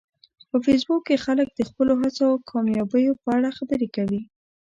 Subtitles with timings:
[0.49, 4.21] په فېسبوک کې خلک د خپلو هڅو او کامیابیو په اړه خبرې کوي